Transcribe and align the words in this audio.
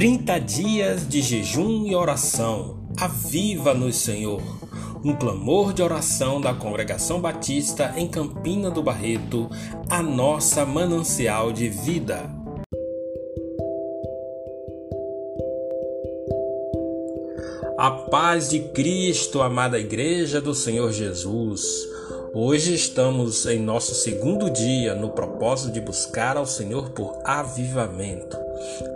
30 0.00 0.38
dias 0.38 1.06
de 1.06 1.20
jejum 1.20 1.84
e 1.86 1.94
oração. 1.94 2.88
Aviva-nos, 2.96 3.96
Senhor. 3.96 4.40
Um 5.04 5.14
clamor 5.14 5.74
de 5.74 5.82
oração 5.82 6.40
da 6.40 6.54
Congregação 6.54 7.20
Batista 7.20 7.92
em 7.94 8.08
Campina 8.08 8.70
do 8.70 8.82
Barreto, 8.82 9.50
a 9.90 10.02
nossa 10.02 10.64
manancial 10.64 11.52
de 11.52 11.68
vida. 11.68 12.34
A 17.78 17.90
paz 17.90 18.48
de 18.48 18.60
Cristo, 18.70 19.42
amada 19.42 19.78
Igreja 19.78 20.40
do 20.40 20.54
Senhor 20.54 20.90
Jesus. 20.92 21.60
Hoje 22.32 22.72
estamos 22.72 23.44
em 23.44 23.58
nosso 23.58 23.92
segundo 23.92 24.48
dia 24.48 24.94
no 24.94 25.10
propósito 25.10 25.72
de 25.72 25.80
buscar 25.80 26.36
ao 26.36 26.46
Senhor 26.46 26.90
por 26.90 27.12
avivamento. 27.24 28.36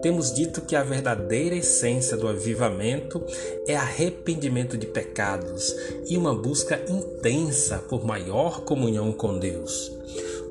Temos 0.03 0.33
dito 0.33 0.61
que 0.61 0.77
a 0.77 0.85
verdadeira 0.85 1.57
essência 1.57 2.17
do 2.17 2.29
avivamento 2.29 3.21
é 3.67 3.75
arrependimento 3.75 4.79
de 4.79 4.87
pecados 4.87 5.75
e 6.09 6.17
uma 6.17 6.33
busca 6.33 6.81
intensa 6.89 7.79
por 7.89 8.05
maior 8.07 8.61
comunhão 8.61 9.11
com 9.13 9.37
Deus. 9.37 9.91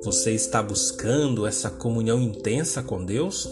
Você 0.03 0.31
está 0.31 0.61
buscando 0.61 1.47
essa 1.47 1.69
comunhão 1.69 2.21
intensa 2.21 2.83
com 2.83 3.05
Deus? 3.05 3.49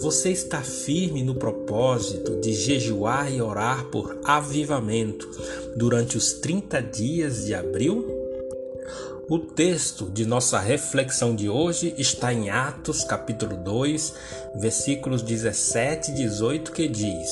Você 0.00 0.30
está 0.30 0.62
firme 0.62 1.22
no 1.22 1.34
propósito 1.34 2.40
de 2.40 2.54
jejuar 2.54 3.30
e 3.30 3.42
orar 3.42 3.84
por 3.90 4.18
avivamento 4.24 5.28
durante 5.76 6.16
os 6.16 6.32
30 6.32 6.80
dias 6.80 7.44
de 7.44 7.54
abril? 7.54 8.21
O 9.28 9.38
texto 9.38 10.10
de 10.10 10.26
nossa 10.26 10.58
reflexão 10.58 11.34
de 11.34 11.48
hoje 11.48 11.94
está 11.96 12.32
em 12.32 12.50
Atos, 12.50 13.04
capítulo 13.04 13.56
2, 13.56 14.14
versículos 14.56 15.22
17 15.22 16.10
e 16.10 16.14
18, 16.14 16.72
que 16.72 16.88
diz: 16.88 17.30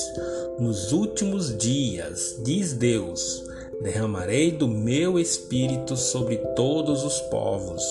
Nos 0.57 0.93
últimos 0.93 1.55
dias, 1.55 2.37
diz 2.43 2.71
Deus, 2.71 3.43
derramarei 3.81 4.51
do 4.51 4.69
meu 4.69 5.19
espírito 5.19 5.97
sobre 5.97 6.37
todos 6.55 7.03
os 7.03 7.19
povos. 7.23 7.83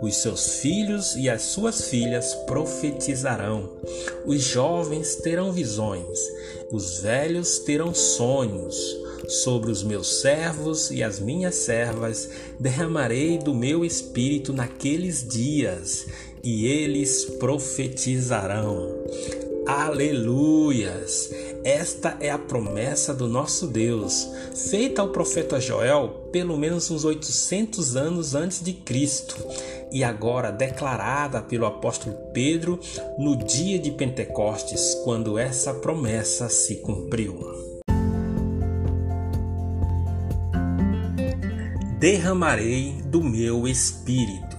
Os 0.00 0.16
seus 0.16 0.60
filhos 0.60 1.16
e 1.16 1.28
as 1.28 1.42
suas 1.42 1.88
filhas 1.88 2.34
profetizarão. 2.46 3.68
Os 4.24 4.42
jovens 4.42 5.16
terão 5.16 5.50
visões, 5.50 6.18
os 6.70 7.00
velhos 7.00 7.58
terão 7.58 7.92
sonhos 7.92 8.99
sobre 9.28 9.70
os 9.70 9.82
meus 9.82 10.20
servos 10.20 10.90
e 10.90 11.02
as 11.02 11.20
minhas 11.20 11.54
servas 11.54 12.28
derramarei 12.58 13.38
do 13.38 13.54
meu 13.54 13.84
espírito 13.84 14.52
naqueles 14.52 15.26
dias, 15.26 16.06
e 16.42 16.66
eles 16.66 17.24
profetizarão. 17.38 19.04
Aleluias! 19.66 21.30
Esta 21.62 22.16
é 22.20 22.30
a 22.30 22.38
promessa 22.38 23.12
do 23.12 23.28
nosso 23.28 23.66
Deus, 23.66 24.26
feita 24.68 25.02
ao 25.02 25.10
profeta 25.10 25.60
Joel 25.60 26.28
pelo 26.32 26.56
menos 26.56 26.90
uns 26.90 27.04
800 27.04 27.96
anos 27.96 28.34
antes 28.34 28.62
de 28.62 28.72
Cristo 28.72 29.36
e 29.92 30.02
agora 30.02 30.50
declarada 30.50 31.42
pelo 31.42 31.66
apóstolo 31.66 32.16
Pedro 32.32 32.80
no 33.18 33.36
dia 33.36 33.78
de 33.78 33.90
Pentecostes, 33.90 34.94
quando 35.04 35.38
essa 35.38 35.74
promessa 35.74 36.48
se 36.48 36.76
cumpriu. 36.76 37.69
Derramarei 42.00 43.02
do 43.04 43.22
meu 43.22 43.68
espírito. 43.68 44.56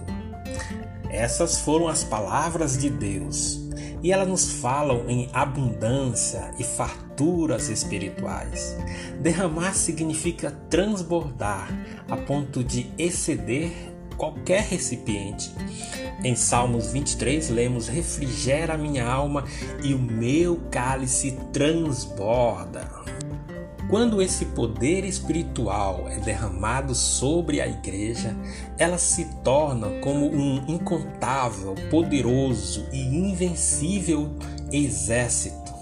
Essas 1.10 1.58
foram 1.58 1.88
as 1.88 2.04
palavras 2.04 2.78
de 2.78 2.88
Deus 2.88 3.60
e 4.00 4.12
elas 4.12 4.28
nos 4.28 4.52
falam 4.60 5.10
em 5.10 5.28
abundância 5.32 6.52
e 6.56 6.62
farturas 6.62 7.68
espirituais. 7.68 8.76
Derramar 9.20 9.74
significa 9.74 10.52
transbordar 10.70 11.68
a 12.08 12.16
ponto 12.16 12.62
de 12.62 12.88
exceder 12.96 13.72
qualquer 14.16 14.62
recipiente. 14.62 15.52
Em 16.22 16.36
Salmos 16.36 16.92
23 16.92 17.50
lemos: 17.50 17.88
Refrigera 17.88 18.78
minha 18.78 19.04
alma 19.04 19.44
e 19.82 19.92
o 19.94 19.98
meu 19.98 20.60
cálice 20.70 21.36
transborda. 21.52 22.88
Quando 23.92 24.22
esse 24.22 24.46
poder 24.46 25.04
espiritual 25.04 26.08
é 26.08 26.18
derramado 26.18 26.94
sobre 26.94 27.60
a 27.60 27.66
igreja, 27.66 28.34
ela 28.78 28.96
se 28.96 29.26
torna 29.44 30.00
como 30.00 30.32
um 30.34 30.64
incontável, 30.66 31.74
poderoso 31.90 32.86
e 32.90 33.02
invencível 33.02 34.34
exército, 34.72 35.74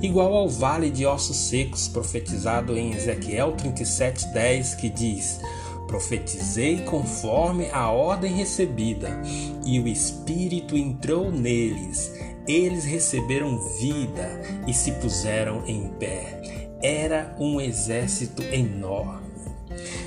igual 0.00 0.32
ao 0.32 0.48
vale 0.48 0.90
de 0.90 1.04
ossos 1.04 1.36
secos 1.36 1.88
profetizado 1.88 2.78
em 2.78 2.92
Ezequiel 2.92 3.56
37:10, 3.56 4.76
que 4.76 4.88
diz: 4.88 5.40
Profetizei 5.88 6.82
conforme 6.82 7.68
a 7.72 7.90
ordem 7.90 8.32
recebida, 8.32 9.20
e 9.64 9.80
o 9.80 9.88
Espírito 9.88 10.76
entrou 10.76 11.32
neles. 11.32 12.14
Eles 12.46 12.84
receberam 12.84 13.58
vida 13.80 14.40
e 14.68 14.72
se 14.72 14.92
puseram 14.92 15.66
em 15.66 15.88
pé 15.98 16.55
era 16.82 17.34
um 17.38 17.60
exército 17.60 18.42
enorme. 18.42 19.26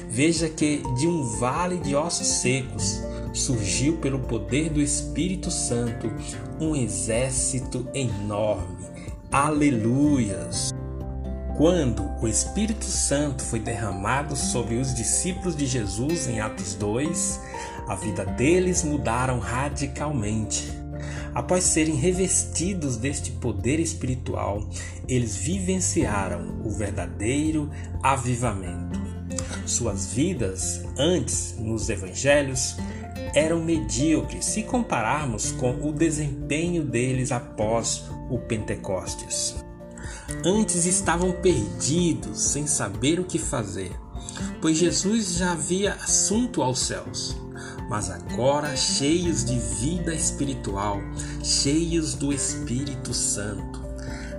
Veja 0.10 0.50
que 0.50 0.82
de 0.98 1.08
um 1.08 1.24
vale 1.38 1.78
de 1.78 1.96
ossos 1.96 2.28
secos 2.28 3.02
surgiu 3.34 3.98
pelo 3.98 4.20
poder 4.20 4.70
do 4.70 4.82
Espírito 4.82 5.52
Santo 5.52 6.12
um 6.60 6.76
exército 6.76 7.88
enorme. 7.94 8.86
Aleluias! 9.32 10.74
Quando 11.56 12.10
o 12.22 12.28
Espírito 12.28 12.86
Santo 12.86 13.44
foi 13.44 13.60
derramado 13.60 14.36
sobre 14.36 14.78
os 14.78 14.94
discípulos 14.96 15.56
de 15.56 15.66
Jesus 15.66 16.28
em 16.28 16.40
Atos 16.40 16.74
2, 16.74 17.40
a 17.88 17.96
vida 17.96 18.26
deles 18.26 18.84
mudaram 18.84 19.40
radicalmente. 19.40 20.79
Após 21.34 21.64
serem 21.64 21.96
revestidos 21.96 22.98
deste 22.98 23.32
poder 23.32 23.80
espiritual, 23.80 24.68
eles 25.08 25.36
vivenciaram 25.36 26.62
o 26.66 26.72
verdadeiro 26.72 27.70
avivamento. 28.02 29.00
Suas 29.66 30.14
vidas, 30.14 30.84
antes 30.98 31.56
nos 31.60 31.90
evangelhos, 31.90 32.76
eram 33.34 33.64
medíocres 33.64 34.46
se 34.46 34.64
compararmos 34.64 35.52
com 35.52 35.72
o 35.88 35.94
desempenho 35.94 36.84
deles 36.84 37.32
após 37.32 38.04
o 38.30 38.40
Pentecostes. 38.40 39.64
Antes 40.44 40.86
estavam 40.86 41.32
perdidos, 41.32 42.42
sem 42.52 42.66
saber 42.66 43.20
o 43.20 43.26
que 43.26 43.38
fazer, 43.38 43.92
pois 44.62 44.78
Jesus 44.78 45.36
já 45.36 45.52
havia 45.52 45.94
assunto 45.94 46.62
aos 46.62 46.80
céus 46.80 47.36
mas 47.90 48.12
agora 48.12 48.78
cheios 48.78 49.44
de 49.44 49.58
vida 49.58 50.14
espiritual, 50.14 51.02
cheios 51.44 52.14
do 52.14 52.32
Espírito 52.32 53.14
Santo. 53.16 53.84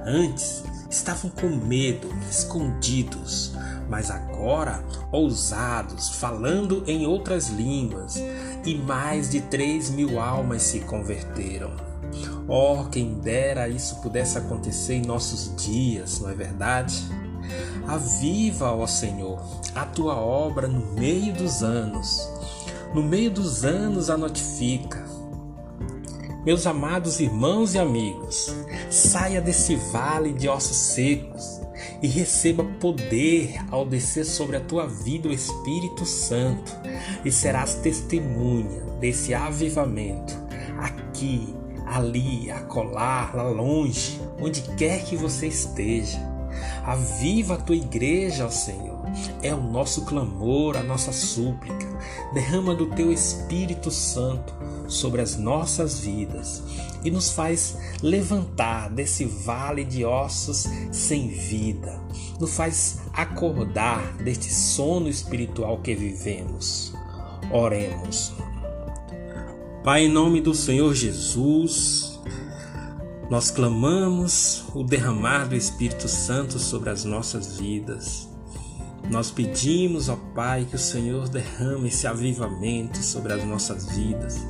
Antes 0.07 0.63
estavam 0.89 1.31
com 1.31 1.49
medo, 1.49 2.09
escondidos, 2.31 3.53
mas 3.89 4.09
agora 4.09 4.85
ousados, 5.11 6.11
falando 6.11 6.85
em 6.87 7.07
outras 7.07 7.49
línguas, 7.49 8.17
e 8.65 8.77
mais 8.77 9.31
de 9.31 9.41
três 9.41 9.91
mil 9.91 10.21
almas 10.21 10.63
se 10.63 10.81
converteram. 10.81 11.73
Oh, 12.47 12.85
quem 12.85 13.15
dera 13.15 13.69
isso 13.69 13.97
pudesse 13.97 14.39
acontecer 14.39 14.95
em 14.95 15.03
nossos 15.03 15.55
dias, 15.57 16.21
não 16.21 16.31
é 16.31 16.35
verdade? 16.35 17.05
Aviva, 17.87 18.73
ó 18.73 18.87
Senhor, 18.87 19.41
a 19.75 19.85
tua 19.85 20.15
obra 20.15 20.69
no 20.69 20.95
meio 20.95 21.33
dos 21.33 21.63
anos 21.63 22.29
no 22.95 23.03
meio 23.03 23.31
dos 23.31 23.65
anos 23.65 24.11
a 24.11 24.17
notifica. 24.17 25.05
Meus 26.45 26.67
amados 26.67 27.21
irmãos 27.21 27.75
e 27.75 27.79
amigos, 27.79 28.55
saia 28.91 29.41
desse 29.41 29.77
vale 29.77 30.33
de 30.33 30.49
ossos 30.49 30.77
secos 30.77 31.61
e 32.03 32.09
receba 32.09 32.65
poder 32.65 33.57
ao 33.71 33.85
descer 33.85 34.25
sobre 34.25 34.57
a 34.57 34.61
tua 34.61 34.87
vida 34.87 35.29
o 35.29 35.33
Espírito 35.33 36.05
Santo 36.07 36.73
e 37.25 37.31
serás 37.31 37.75
testemunha 37.75 38.81
desse 38.99 39.35
avivamento 39.35 40.35
aqui, 40.79 41.55
ali, 41.87 42.51
acolá, 42.51 43.31
lá 43.35 43.43
longe, 43.43 44.21
onde 44.41 44.63
quer 44.77 45.05
que 45.05 45.15
você 45.15 45.47
esteja. 45.47 46.19
Aviva 46.85 47.55
a 47.55 47.59
tua 47.59 47.77
igreja, 47.77 48.47
ó 48.47 48.51
Senhor. 48.51 48.99
É 49.43 49.55
o 49.55 49.61
nosso 49.61 50.05
clamor, 50.07 50.77
a 50.77 50.83
nossa 50.83 51.13
súplica 51.13 51.90
derrama 52.33 52.75
do 52.75 52.87
teu 52.87 53.13
Espírito 53.13 53.91
Santo 53.91 54.55
sobre 54.87 55.21
as 55.21 55.37
nossas 55.37 56.01
vidas 56.01 56.63
e 57.05 57.11
nos 57.11 57.31
faz 57.31 57.77
levantar 58.03 58.91
desse 58.91 59.25
vale 59.25 59.85
de 59.85 60.05
ossos 60.05 60.67
sem 60.93 61.29
vida, 61.29 62.01
nos 62.39 62.57
faz 62.57 63.01
acordar 63.13 64.17
deste 64.19 64.53
sono 64.53 65.09
espiritual 65.09 65.79
que 65.79 65.95
vivemos. 65.95 66.93
Oremos. 67.53 68.33
Pai, 69.83 70.05
em 70.05 70.09
nome 70.09 70.41
do 70.41 70.55
Senhor 70.55 70.95
Jesus, 70.95 72.21
Nós 73.31 73.51
clamamos 73.51 74.65
o 74.75 74.83
derramar 74.83 75.49
do 75.49 75.55
Espírito 75.55 76.09
Santo 76.09 76.59
sobre 76.59 76.91
as 76.91 77.05
nossas 77.05 77.59
vidas. 77.59 78.30
Nós 79.11 79.31
pedimos, 79.31 80.09
ó 80.09 80.17
Pai, 80.35 80.65
que 80.65 80.77
o 80.77 80.79
Senhor 80.79 81.29
derrame 81.29 81.89
esse 81.89 82.07
avivamento 82.07 82.99
sobre 82.99 83.33
as 83.33 83.45
nossas 83.45 83.89
vidas, 83.97 84.47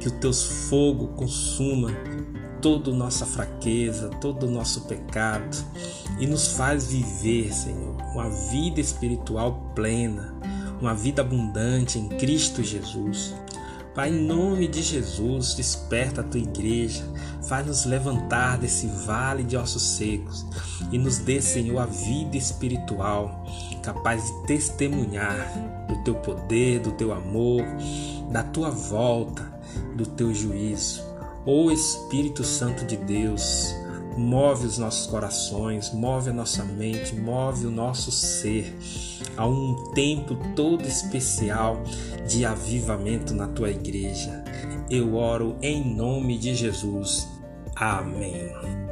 que 0.00 0.08
o 0.08 0.10
teu 0.10 0.32
fogo 0.32 1.08
consuma 1.08 1.90
toda 2.60 2.92
nossa 2.92 3.24
fraqueza, 3.24 4.08
todo 4.20 4.46
o 4.46 4.50
nosso 4.50 4.82
pecado 4.82 5.56
e 6.18 6.26
nos 6.26 6.48
faz 6.48 6.88
viver, 6.88 7.52
Senhor, 7.52 7.96
uma 8.12 8.28
vida 8.28 8.80
espiritual 8.80 9.72
plena, 9.74 10.34
uma 10.80 10.94
vida 10.94 11.22
abundante 11.22 11.98
em 11.98 12.08
Cristo 12.08 12.62
Jesus. 12.62 13.32
Pai, 13.94 14.08
em 14.08 14.26
nome 14.26 14.68
de 14.68 14.80
Jesus, 14.80 15.52
desperta 15.54 16.22
a 16.22 16.24
tua 16.24 16.40
igreja, 16.40 17.04
faz-nos 17.46 17.84
levantar 17.84 18.56
desse 18.56 18.86
vale 18.86 19.42
de 19.42 19.54
ossos 19.54 19.82
secos 19.82 20.46
e 20.90 20.96
nos 20.96 21.18
dê, 21.18 21.42
Senhor, 21.42 21.78
a 21.78 21.84
vida 21.84 22.34
espiritual, 22.38 23.44
capaz 23.82 24.24
de 24.24 24.46
testemunhar 24.46 25.86
do 25.88 26.02
teu 26.04 26.14
poder, 26.14 26.80
do 26.80 26.92
teu 26.92 27.12
amor, 27.12 27.62
da 28.30 28.42
tua 28.42 28.70
volta, 28.70 29.42
do 29.94 30.06
teu 30.06 30.34
juízo. 30.34 31.02
Ó 31.44 31.70
Espírito 31.70 32.42
Santo 32.44 32.86
de 32.86 32.96
Deus, 32.96 33.74
move 34.16 34.66
os 34.66 34.78
nossos 34.78 35.06
corações, 35.06 35.92
move 35.92 36.30
a 36.30 36.32
nossa 36.32 36.64
mente, 36.64 37.14
move 37.14 37.66
o 37.66 37.70
nosso 37.70 38.10
ser 38.10 38.76
a 39.36 39.46
um 39.46 39.92
tempo 39.94 40.36
todo 40.54 40.82
especial 40.86 41.82
de 42.28 42.44
avivamento 42.44 43.34
na 43.34 43.48
tua 43.48 43.70
igreja. 43.70 44.44
Eu 44.90 45.14
oro 45.14 45.56
em 45.62 45.94
nome 45.94 46.38
de 46.38 46.54
Jesus. 46.54 47.28
Amém. 47.74 48.91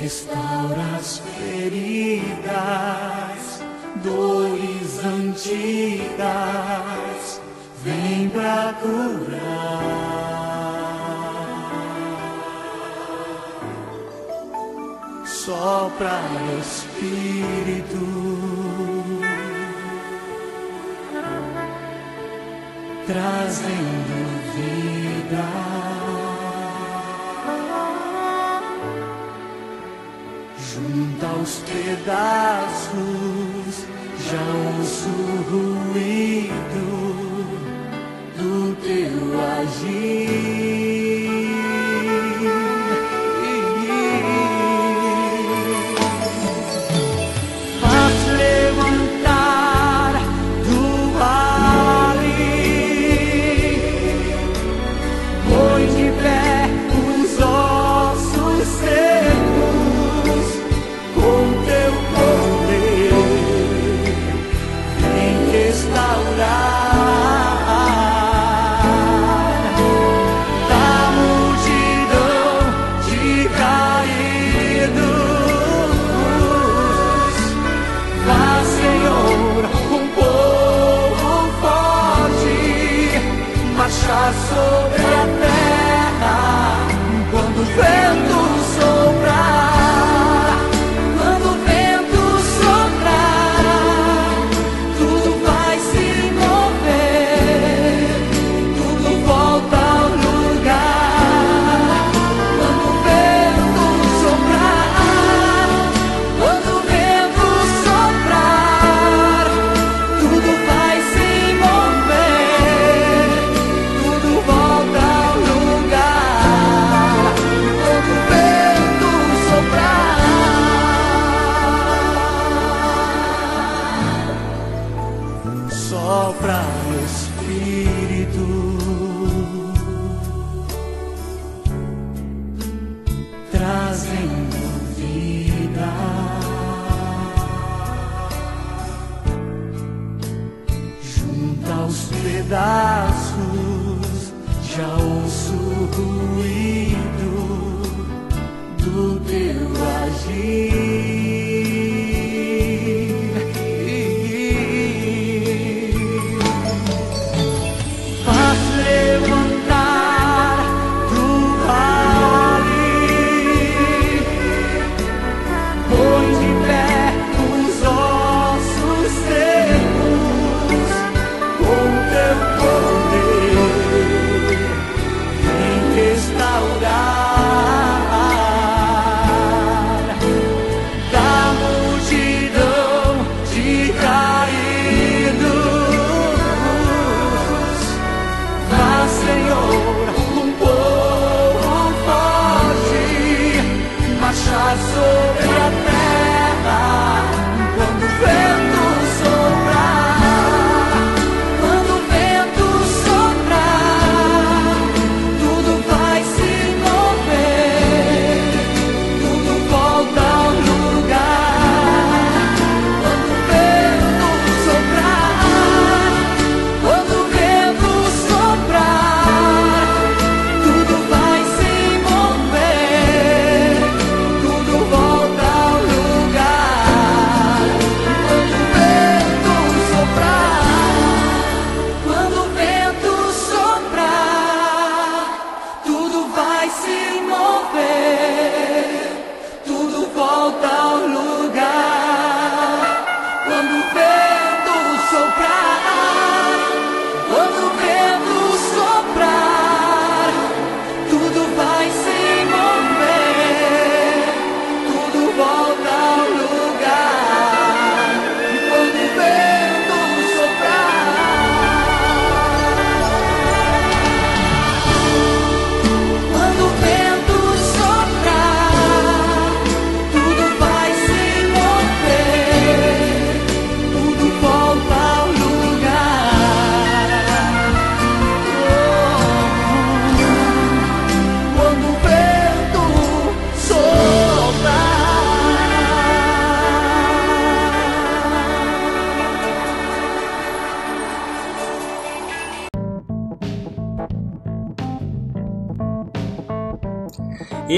Restaura 0.00 0.96
as 0.98 1.18
feridas, 1.18 2.40
dores 4.02 5.04
antigas, 5.04 6.22
vem 7.84 8.30
pra 8.30 8.74
curar. 8.80 10.00
Sopra 15.26 16.22
Espírito, 16.60 18.00
trazendo 23.06 24.16
vida. 24.54 25.99
Junta 30.90 31.26
aos 31.26 31.62
pedaços, 31.70 32.96
já 34.28 34.42
ouço 34.78 35.08
o 35.08 35.90
ruído 35.92 36.84
do 38.36 38.74
teu 38.82 39.40
agir. 39.60 40.69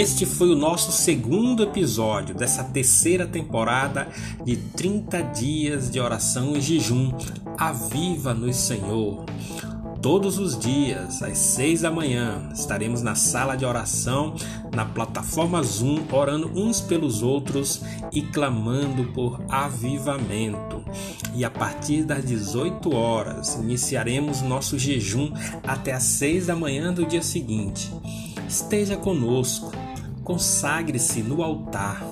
Este 0.03 0.27
foi 0.27 0.51
o 0.51 0.57
nosso 0.57 0.91
segundo 0.91 1.63
episódio 1.63 2.35
dessa 2.35 2.65
terceira 2.65 3.25
temporada 3.25 4.09
de 4.45 4.57
30 4.57 5.23
dias 5.23 5.89
de 5.89 6.01
oração 6.01 6.57
e 6.57 6.61
jejum. 6.61 7.13
Aviva-nos, 7.57 8.57
Senhor. 8.57 9.25
Todos 10.03 10.41
os 10.41 10.59
dias, 10.59 11.23
às 11.23 11.39
seis 11.39 11.83
da 11.83 11.91
manhã, 11.93 12.51
estaremos 12.53 13.01
na 13.01 13.15
sala 13.15 13.55
de 13.55 13.65
oração, 13.65 14.35
na 14.75 14.85
plataforma 14.85 15.63
Zoom, 15.63 16.03
orando 16.11 16.51
uns 16.53 16.81
pelos 16.81 17.23
outros 17.23 17.81
e 18.13 18.23
clamando 18.23 19.05
por 19.13 19.41
avivamento. 19.49 20.83
E 21.33 21.45
a 21.45 21.51
partir 21.51 22.03
das 22.03 22.25
18 22.25 22.93
horas, 22.93 23.55
iniciaremos 23.55 24.43
nosso 24.43 24.77
jejum 24.77 25.33
até 25.63 25.93
às 25.93 26.03
seis 26.03 26.49
da 26.49 26.57
manhã 26.57 26.93
do 26.93 27.07
dia 27.07 27.23
seguinte. 27.23 27.89
Esteja 28.49 28.97
conosco, 28.97 29.71
consagre-se 30.23 31.23
no 31.23 31.43
altar 31.43 32.03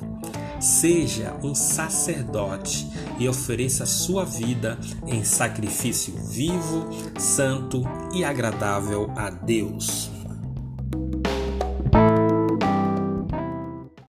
Seja 0.60 1.34
um 1.42 1.54
sacerdote 1.54 2.86
e 3.18 3.26
ofereça 3.26 3.86
sua 3.86 4.26
vida 4.26 4.78
em 5.06 5.24
sacrifício 5.24 6.14
vivo, 6.14 6.86
santo 7.18 7.82
e 8.12 8.22
agradável 8.22 9.10
a 9.16 9.30
Deus. 9.30 10.19